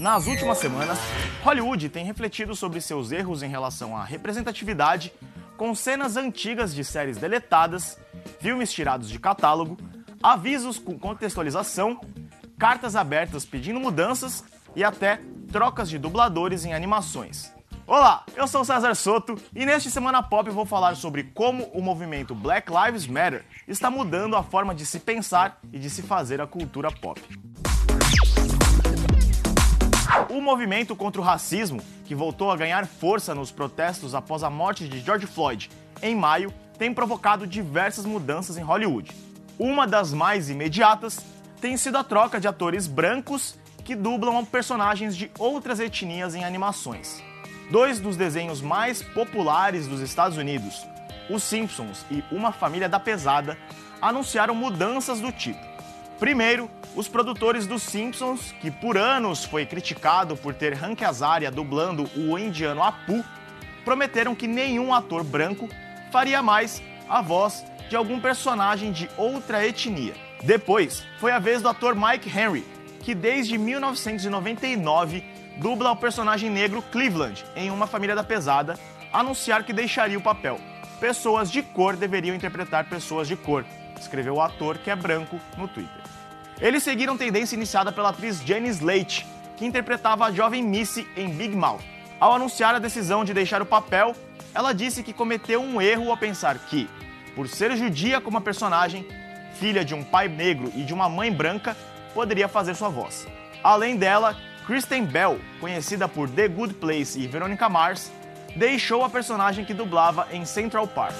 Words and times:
Nas 0.00 0.26
últimas 0.26 0.56
semanas, 0.56 0.98
Hollywood 1.42 1.90
tem 1.90 2.06
refletido 2.06 2.56
sobre 2.56 2.80
seus 2.80 3.12
erros 3.12 3.42
em 3.42 3.50
relação 3.50 3.94
à 3.94 4.02
representatividade, 4.02 5.12
com 5.58 5.74
cenas 5.74 6.16
antigas 6.16 6.74
de 6.74 6.82
séries 6.82 7.18
deletadas, 7.18 7.98
filmes 8.40 8.72
tirados 8.72 9.10
de 9.10 9.18
catálogo, 9.18 9.76
avisos 10.22 10.78
com 10.78 10.98
contextualização, 10.98 12.00
cartas 12.58 12.96
abertas 12.96 13.44
pedindo 13.44 13.78
mudanças 13.78 14.42
e 14.74 14.82
até 14.82 15.20
trocas 15.52 15.90
de 15.90 15.98
dubladores 15.98 16.64
em 16.64 16.72
animações. 16.72 17.52
Olá, 17.86 18.24
eu 18.34 18.48
sou 18.48 18.64
César 18.64 18.94
Soto 18.94 19.36
e 19.54 19.66
neste 19.66 19.90
Semana 19.90 20.22
Pop 20.22 20.48
vou 20.48 20.64
falar 20.64 20.96
sobre 20.96 21.24
como 21.24 21.64
o 21.74 21.82
movimento 21.82 22.34
Black 22.34 22.72
Lives 22.72 23.06
Matter 23.06 23.44
está 23.68 23.90
mudando 23.90 24.34
a 24.34 24.42
forma 24.42 24.74
de 24.74 24.86
se 24.86 24.98
pensar 24.98 25.60
e 25.70 25.78
de 25.78 25.90
se 25.90 26.00
fazer 26.00 26.40
a 26.40 26.46
cultura 26.46 26.90
pop. 26.90 27.20
O 30.40 30.42
movimento 30.42 30.96
contra 30.96 31.20
o 31.20 31.24
racismo, 31.24 31.82
que 32.06 32.14
voltou 32.14 32.50
a 32.50 32.56
ganhar 32.56 32.86
força 32.86 33.34
nos 33.34 33.52
protestos 33.52 34.14
após 34.14 34.42
a 34.42 34.48
morte 34.48 34.88
de 34.88 34.98
George 34.98 35.26
Floyd 35.26 35.70
em 36.00 36.14
maio, 36.14 36.50
tem 36.78 36.94
provocado 36.94 37.46
diversas 37.46 38.06
mudanças 38.06 38.56
em 38.56 38.62
Hollywood. 38.62 39.14
Uma 39.58 39.86
das 39.86 40.14
mais 40.14 40.48
imediatas 40.48 41.18
tem 41.60 41.76
sido 41.76 41.98
a 41.98 42.02
troca 42.02 42.40
de 42.40 42.48
atores 42.48 42.86
brancos 42.86 43.54
que 43.84 43.94
dublam 43.94 44.42
personagens 44.42 45.14
de 45.14 45.30
outras 45.38 45.78
etnias 45.78 46.34
em 46.34 46.42
animações. 46.42 47.22
Dois 47.70 48.00
dos 48.00 48.16
desenhos 48.16 48.62
mais 48.62 49.02
populares 49.02 49.86
dos 49.86 50.00
Estados 50.00 50.38
Unidos, 50.38 50.86
Os 51.28 51.42
Simpsons 51.42 52.06
e 52.10 52.24
Uma 52.32 52.50
Família 52.50 52.88
da 52.88 52.98
Pesada, 52.98 53.58
anunciaram 54.00 54.54
mudanças 54.54 55.20
do 55.20 55.30
tipo. 55.30 55.69
Primeiro, 56.20 56.70
os 56.94 57.08
produtores 57.08 57.66
dos 57.66 57.82
Simpsons, 57.82 58.54
que 58.60 58.70
por 58.70 58.98
anos 58.98 59.42
foi 59.42 59.64
criticado 59.64 60.36
por 60.36 60.52
ter 60.52 60.74
Hank 60.74 61.02
Azaria 61.02 61.50
dublando 61.50 62.06
o 62.14 62.38
indiano 62.38 62.82
Apu, 62.82 63.24
prometeram 63.86 64.34
que 64.34 64.46
nenhum 64.46 64.92
ator 64.92 65.24
branco 65.24 65.66
faria 66.12 66.42
mais 66.42 66.82
a 67.08 67.22
voz 67.22 67.64
de 67.88 67.96
algum 67.96 68.20
personagem 68.20 68.92
de 68.92 69.08
outra 69.16 69.66
etnia. 69.66 70.12
Depois, 70.42 71.02
foi 71.18 71.32
a 71.32 71.38
vez 71.38 71.62
do 71.62 71.70
ator 71.70 71.96
Mike 71.96 72.28
Henry, 72.28 72.66
que 73.02 73.14
desde 73.14 73.56
1999 73.56 75.24
dubla 75.56 75.90
o 75.90 75.96
personagem 75.96 76.50
negro 76.50 76.82
Cleveland 76.92 77.42
em 77.56 77.70
Uma 77.70 77.86
Família 77.86 78.14
da 78.14 78.22
Pesada, 78.22 78.78
anunciar 79.10 79.64
que 79.64 79.72
deixaria 79.72 80.18
o 80.18 80.22
papel. 80.22 80.60
Pessoas 81.00 81.50
de 81.50 81.62
cor 81.62 81.96
deveriam 81.96 82.36
interpretar 82.36 82.90
pessoas 82.90 83.26
de 83.26 83.36
cor, 83.36 83.64
escreveu 84.00 84.34
o 84.34 84.40
ator 84.40 84.78
que 84.78 84.90
é 84.90 84.96
branco 84.96 85.38
no 85.56 85.68
Twitter. 85.68 86.02
Eles 86.60 86.82
seguiram 86.82 87.16
tendência 87.16 87.56
iniciada 87.56 87.90
pela 87.90 88.10
atriz 88.10 88.40
Jenny 88.40 88.68
Slate, 88.68 89.26
que 89.56 89.64
interpretava 89.64 90.26
a 90.26 90.32
jovem 90.32 90.62
Missy 90.62 91.06
em 91.16 91.30
Big 91.30 91.56
Mouth. 91.56 91.80
Ao 92.18 92.34
anunciar 92.34 92.74
a 92.74 92.78
decisão 92.78 93.24
de 93.24 93.32
deixar 93.32 93.62
o 93.62 93.66
papel, 93.66 94.14
ela 94.54 94.72
disse 94.72 95.02
que 95.02 95.12
cometeu 95.12 95.62
um 95.62 95.80
erro 95.80 96.10
ao 96.10 96.16
pensar 96.16 96.58
que, 96.58 96.88
por 97.34 97.48
ser 97.48 97.74
judia 97.76 98.20
como 98.20 98.36
a 98.36 98.40
personagem, 98.42 99.06
filha 99.54 99.84
de 99.84 99.94
um 99.94 100.04
pai 100.04 100.28
negro 100.28 100.70
e 100.74 100.82
de 100.82 100.92
uma 100.92 101.08
mãe 101.08 101.32
branca, 101.32 101.76
poderia 102.12 102.48
fazer 102.48 102.74
sua 102.74 102.88
voz. 102.88 103.26
Além 103.62 103.96
dela, 103.96 104.36
Kristen 104.66 105.04
Bell, 105.04 105.40
conhecida 105.60 106.08
por 106.08 106.28
The 106.28 106.48
Good 106.48 106.74
Place 106.74 107.18
e 107.18 107.26
Veronica 107.26 107.68
Mars, 107.68 108.12
deixou 108.54 109.04
a 109.04 109.08
personagem 109.08 109.64
que 109.64 109.74
dublava 109.74 110.28
em 110.32 110.44
Central 110.44 110.86
Park. 110.86 111.14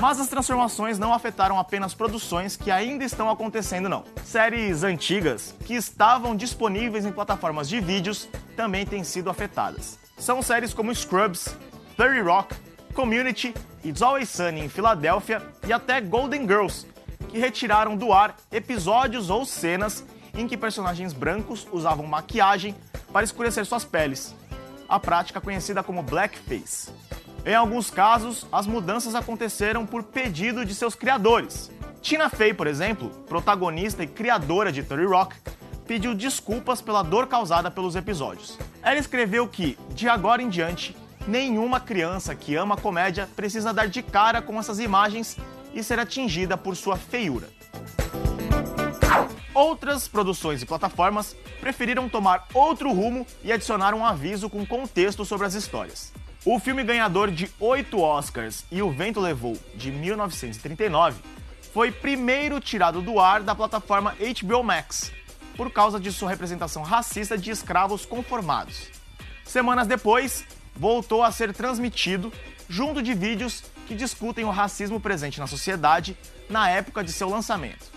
Mas 0.00 0.20
as 0.20 0.28
transformações 0.28 0.98
não 0.98 1.12
afetaram 1.12 1.58
apenas 1.58 1.94
produções 1.94 2.56
que 2.56 2.70
ainda 2.70 3.04
estão 3.04 3.30
acontecendo, 3.30 3.88
não. 3.88 4.04
Séries 4.24 4.82
antigas 4.82 5.54
que 5.64 5.74
estavam 5.74 6.34
disponíveis 6.34 7.04
em 7.06 7.12
plataformas 7.12 7.68
de 7.68 7.80
vídeos 7.80 8.28
também 8.56 8.84
têm 8.86 9.04
sido 9.04 9.30
afetadas. 9.30 9.98
São 10.18 10.42
séries 10.42 10.74
como 10.74 10.94
Scrubs, 10.94 11.56
30 11.96 12.22
Rock, 12.22 12.54
Community, 12.94 13.54
It's 13.84 14.02
Always 14.02 14.28
Sunny 14.28 14.64
em 14.64 14.68
Filadélfia 14.68 15.42
e 15.66 15.72
até 15.72 16.00
Golden 16.00 16.42
Girls, 16.42 16.86
que 17.28 17.38
retiraram 17.38 17.96
do 17.96 18.12
ar 18.12 18.36
episódios 18.52 19.30
ou 19.30 19.46
cenas 19.46 20.04
em 20.34 20.46
que 20.46 20.56
personagens 20.56 21.12
brancos 21.12 21.66
usavam 21.72 22.06
maquiagem 22.06 22.74
para 23.12 23.24
escurecer 23.24 23.64
suas 23.64 23.84
peles, 23.84 24.34
a 24.88 24.98
prática 25.00 25.40
conhecida 25.40 25.82
como 25.82 26.02
blackface. 26.02 26.92
Em 27.44 27.54
alguns 27.54 27.90
casos, 27.90 28.46
as 28.52 28.66
mudanças 28.66 29.14
aconteceram 29.14 29.86
por 29.86 30.02
pedido 30.02 30.64
de 30.64 30.74
seus 30.74 30.94
criadores. 30.94 31.70
Tina 32.02 32.28
Fey, 32.28 32.52
por 32.52 32.66
exemplo, 32.66 33.08
protagonista 33.26 34.02
e 34.02 34.06
criadora 34.06 34.70
de 34.70 34.82
30 34.82 35.08
Rock, 35.08 35.36
pediu 35.86 36.14
desculpas 36.14 36.82
pela 36.82 37.02
dor 37.02 37.26
causada 37.26 37.70
pelos 37.70 37.96
episódios. 37.96 38.58
Ela 38.82 38.98
escreveu 38.98 39.48
que, 39.48 39.78
de 39.94 40.08
agora 40.08 40.42
em 40.42 40.50
diante, 40.50 40.94
nenhuma 41.26 41.80
criança 41.80 42.34
que 42.34 42.54
ama 42.54 42.76
comédia 42.76 43.28
precisa 43.34 43.72
dar 43.72 43.88
de 43.88 44.02
cara 44.02 44.42
com 44.42 44.58
essas 44.58 44.78
imagens 44.78 45.36
e 45.74 45.82
ser 45.82 45.98
atingida 45.98 46.58
por 46.58 46.76
sua 46.76 46.96
feiura. 46.96 47.48
Outras 49.54 50.06
produções 50.06 50.62
e 50.62 50.66
plataformas 50.66 51.34
preferiram 51.60 52.08
tomar 52.08 52.46
outro 52.52 52.92
rumo 52.92 53.26
e 53.42 53.50
adicionar 53.50 53.94
um 53.94 54.04
aviso 54.04 54.48
com 54.48 54.64
contexto 54.64 55.24
sobre 55.24 55.46
as 55.46 55.54
histórias. 55.54 56.12
O 56.42 56.58
filme 56.58 56.82
ganhador 56.82 57.30
de 57.30 57.50
oito 57.60 58.00
Oscars 58.00 58.64
e 58.70 58.80
O 58.80 58.90
Vento 58.90 59.20
Levou, 59.20 59.58
de 59.74 59.92
1939, 59.92 61.20
foi 61.74 61.92
primeiro 61.92 62.58
tirado 62.58 63.02
do 63.02 63.20
ar 63.20 63.42
da 63.42 63.54
plataforma 63.54 64.16
HBO 64.18 64.62
Max, 64.64 65.12
por 65.54 65.70
causa 65.70 66.00
de 66.00 66.10
sua 66.10 66.30
representação 66.30 66.82
racista 66.82 67.36
de 67.36 67.50
escravos 67.50 68.06
conformados. 68.06 68.88
Semanas 69.44 69.86
depois, 69.86 70.46
voltou 70.74 71.22
a 71.22 71.30
ser 71.30 71.52
transmitido 71.52 72.32
junto 72.70 73.02
de 73.02 73.12
vídeos 73.12 73.62
que 73.86 73.94
discutem 73.94 74.46
o 74.46 74.50
racismo 74.50 74.98
presente 74.98 75.38
na 75.38 75.46
sociedade 75.46 76.16
na 76.48 76.70
época 76.70 77.04
de 77.04 77.12
seu 77.12 77.28
lançamento. 77.28 77.92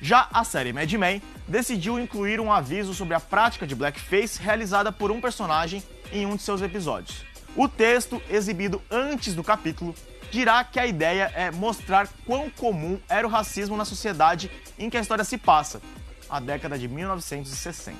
Já 0.00 0.28
a 0.32 0.44
série 0.44 0.72
Mad 0.72 0.90
Men 0.94 1.20
decidiu 1.46 1.98
incluir 1.98 2.40
um 2.40 2.50
aviso 2.50 2.94
sobre 2.94 3.12
a 3.12 3.20
prática 3.20 3.66
de 3.66 3.74
blackface 3.74 4.40
realizada 4.40 4.90
por 4.90 5.10
um 5.10 5.20
personagem 5.20 5.82
em 6.10 6.24
um 6.24 6.36
de 6.36 6.42
seus 6.42 6.62
episódios. 6.62 7.28
O 7.56 7.68
texto, 7.68 8.22
exibido 8.30 8.80
antes 8.90 9.34
do 9.34 9.42
capítulo, 9.42 9.94
dirá 10.30 10.62
que 10.62 10.78
a 10.78 10.86
ideia 10.86 11.32
é 11.34 11.50
mostrar 11.50 12.08
quão 12.24 12.48
comum 12.48 12.98
era 13.08 13.26
o 13.26 13.30
racismo 13.30 13.76
na 13.76 13.84
sociedade 13.84 14.50
em 14.78 14.88
que 14.88 14.96
a 14.96 15.00
história 15.00 15.24
se 15.24 15.36
passa, 15.36 15.82
a 16.28 16.38
década 16.38 16.78
de 16.78 16.86
1960. 16.86 17.98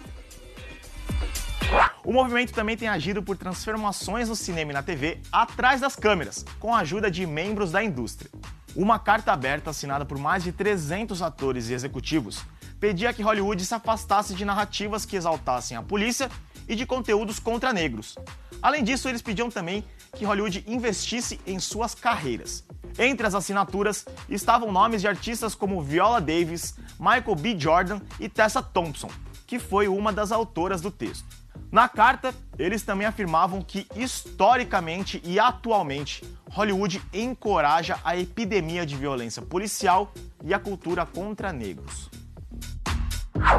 O 2.05 2.13
movimento 2.13 2.53
também 2.53 2.77
tem 2.77 2.89
agido 2.89 3.23
por 3.23 3.37
transformações 3.37 4.29
no 4.29 4.37
cinema 4.37 4.71
e 4.71 4.75
na 4.75 4.83
TV 4.83 5.21
atrás 5.31 5.81
das 5.81 5.97
câmeras, 5.97 6.45
com 6.59 6.75
a 6.75 6.79
ajuda 6.79 7.11
de 7.11 7.27
membros 7.27 7.73
da 7.73 7.83
indústria. 7.83 8.31
Uma 8.75 8.99
carta 8.99 9.33
aberta 9.33 9.71
assinada 9.71 10.05
por 10.05 10.17
mais 10.17 10.45
de 10.45 10.53
300 10.53 11.21
atores 11.23 11.69
e 11.69 11.75
executivos 11.75 12.45
pedia 12.79 13.13
que 13.13 13.23
Hollywood 13.23 13.65
se 13.65 13.75
afastasse 13.75 14.33
de 14.33 14.45
narrativas 14.45 15.05
que 15.05 15.17
exaltassem 15.17 15.77
a 15.77 15.83
polícia 15.83 16.31
e 16.67 16.75
de 16.75 16.87
conteúdos 16.87 17.39
contra 17.39 17.73
negros. 17.73 18.17
Além 18.63 18.85
disso, 18.85 19.09
eles 19.09 19.23
pediam 19.23 19.51
também 19.51 19.85
que 20.15 20.25
Hollywood 20.25 20.65
investisse 20.67 21.41
em 21.47 21.59
suas 21.59 21.95
carreiras. 21.95 22.65
Entre 22.99 23.27
as 23.27 23.35
assinaturas 23.35 24.05
estavam 24.29 24.73
nomes 24.73 25.01
de 25.01 25.09
artistas 25.09 25.55
como 25.55 25.83
Viola 25.83 26.21
Davis, 26.21 26.75
Michael 26.99 27.37
B. 27.37 27.59
Jordan 27.59 28.01
e 28.19 28.29
Tessa 28.29 28.63
Thompson, 28.63 29.11
que 29.47 29.59
foi 29.59 29.89
uma 29.89 30.13
das 30.13 30.33
autoras 30.33 30.81
do 30.81 30.91
texto. 30.91 31.25
Na 31.71 31.89
carta, 31.89 32.35
eles 32.59 32.83
também 32.83 33.07
afirmavam 33.07 33.63
que, 33.63 33.87
historicamente 33.95 35.23
e 35.25 35.39
atualmente, 35.39 36.25
Hollywood 36.51 37.01
encoraja 37.13 37.99
a 38.05 38.17
epidemia 38.17 38.85
de 38.85 38.97
violência 38.97 39.41
policial 39.41 40.13
e 40.45 40.53
a 40.53 40.59
cultura 40.59 41.07
contra 41.07 41.53
negros. 41.53 42.11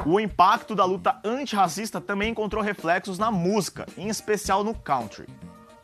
O 0.06 0.20
impacto 0.20 0.76
da 0.76 0.86
luta 0.86 1.20
antirracista 1.24 2.02
também 2.02 2.32
encontrou 2.32 2.64
reflexos 2.64 3.18
na 3.18 3.32
música, 3.32 3.86
em 3.98 4.08
especial 4.08 4.64
no 4.64 4.74
country. 4.74 5.28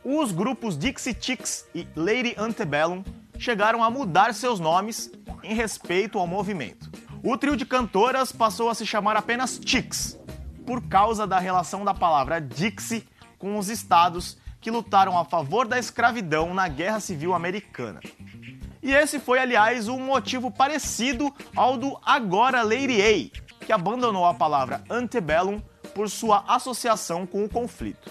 Os 0.04 0.32
grupos 0.32 0.76
Dixie 0.78 1.16
Chicks 1.18 1.66
e 1.74 1.86
Lady 1.94 2.34
Antebellum 2.38 3.04
chegaram 3.38 3.82
a 3.82 3.90
mudar 3.90 4.34
seus 4.34 4.58
nomes 4.58 5.10
em 5.42 5.54
respeito 5.54 6.18
ao 6.18 6.26
movimento. 6.26 6.90
O 7.22 7.36
trio 7.36 7.56
de 7.56 7.66
cantoras 7.66 8.32
passou 8.32 8.70
a 8.70 8.74
se 8.74 8.86
chamar 8.86 9.16
apenas 9.16 9.60
Chicks, 9.64 10.18
por 10.66 10.82
causa 10.88 11.26
da 11.26 11.38
relação 11.38 11.84
da 11.84 11.94
palavra 11.94 12.40
Dixie 12.40 13.06
com 13.38 13.58
os 13.58 13.68
estados 13.68 14.36
que 14.60 14.70
lutaram 14.70 15.16
a 15.16 15.24
favor 15.24 15.66
da 15.66 15.78
escravidão 15.78 16.52
na 16.52 16.68
Guerra 16.68 17.00
Civil 17.00 17.34
Americana. 17.34 18.00
E 18.82 18.92
esse 18.92 19.18
foi, 19.18 19.38
aliás, 19.38 19.88
um 19.88 19.98
motivo 19.98 20.50
parecido 20.50 21.32
ao 21.54 21.76
do 21.76 21.98
agora 22.04 22.62
Lady 22.62 23.00
A, 23.02 23.47
que 23.68 23.72
abandonou 23.74 24.24
a 24.24 24.32
palavra 24.32 24.82
antebellum 24.88 25.60
por 25.94 26.08
sua 26.08 26.42
associação 26.48 27.26
com 27.26 27.44
o 27.44 27.48
conflito. 27.50 28.10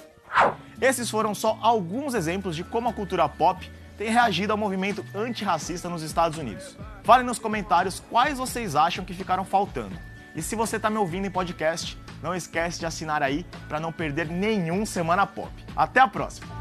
Esses 0.79 1.09
foram 1.09 1.33
só 1.33 1.57
alguns 1.63 2.13
exemplos 2.13 2.55
de 2.55 2.63
como 2.63 2.87
a 2.87 2.93
cultura 2.93 3.27
pop 3.27 3.67
tem 3.97 4.11
reagido 4.11 4.51
ao 4.51 4.57
movimento 4.57 5.03
antirracista 5.15 5.89
nos 5.89 6.03
Estados 6.03 6.37
Unidos. 6.37 6.77
Falem 7.03 7.25
nos 7.25 7.39
comentários 7.39 8.03
quais 8.07 8.37
vocês 8.37 8.75
acham 8.75 9.03
que 9.03 9.15
ficaram 9.15 9.43
faltando. 9.43 9.97
E 10.35 10.43
se 10.43 10.55
você 10.55 10.75
está 10.75 10.91
me 10.91 10.97
ouvindo 10.97 11.25
em 11.25 11.31
podcast, 11.31 11.97
Não 12.21 12.35
esquece 12.35 12.79
de 12.79 12.85
assinar 12.85 13.21
aí 13.21 13.45
para 13.67 13.79
não 13.79 13.91
perder 13.91 14.27
nenhum 14.27 14.85
Semana 14.85 15.25
Pop. 15.25 15.51
Até 15.75 15.99
a 15.99 16.07
próxima! 16.07 16.56